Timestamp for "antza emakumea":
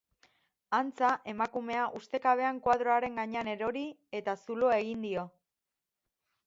0.77-1.83